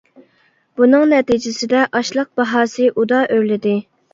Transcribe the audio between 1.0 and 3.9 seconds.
نەتىجىسىدە ئاشلىق باھاسى ئۇدا ئۆرلىدى.